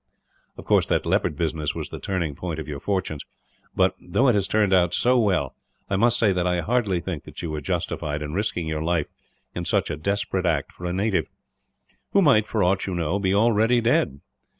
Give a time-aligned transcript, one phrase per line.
[0.57, 3.23] "Of course that leopard business was the turning point of your fortunes
[3.75, 5.53] but, though it has turned out so well,
[5.91, 9.09] I must say that I hardly think that you were justified in risking your life
[9.53, 11.27] in such a desperate act for a native;
[12.13, 14.21] who might, for aught you know, be already dead.